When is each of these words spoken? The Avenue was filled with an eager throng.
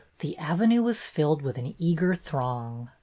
The 0.17 0.35
Avenue 0.39 0.81
was 0.81 1.05
filled 1.05 1.43
with 1.43 1.59
an 1.59 1.75
eager 1.77 2.15
throng. 2.15 2.89